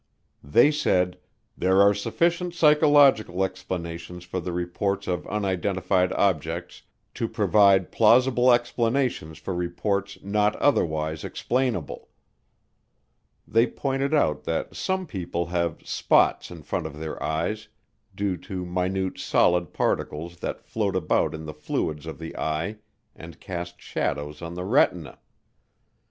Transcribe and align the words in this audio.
They 0.43 0.71
said, 0.71 1.19
"there 1.55 1.79
are 1.79 1.93
sufficient 1.93 2.55
psychological 2.55 3.43
explanations 3.43 4.23
for 4.23 4.39
the 4.39 4.51
reports 4.51 5.07
of 5.07 5.27
unidentified 5.27 6.11
objects 6.13 6.81
to 7.13 7.27
provide 7.29 7.91
plausible 7.91 8.51
explanations 8.51 9.37
for 9.37 9.53
reports 9.53 10.17
not 10.23 10.55
otherwise 10.55 11.23
explainable." 11.23 12.07
They 13.47 13.67
pointed 13.67 14.11
out 14.15 14.43
that 14.45 14.75
some 14.75 15.05
people 15.05 15.45
have 15.45 15.87
"spots 15.87 16.49
in 16.49 16.63
front 16.63 16.87
of 16.87 16.97
their 16.97 17.21
eyes" 17.21 17.67
due 18.15 18.37
to 18.37 18.65
minute 18.65 19.19
solid 19.19 19.71
particles 19.71 20.37
that 20.37 20.63
float 20.65 20.95
about 20.95 21.35
in 21.35 21.45
the 21.45 21.53
fluids 21.53 22.07
of 22.07 22.17
the 22.17 22.35
eye 22.35 22.77
and 23.15 23.39
cast 23.39 23.79
shadows 23.79 24.41
on 24.41 24.55
the 24.55 24.65
retina. 24.65 25.19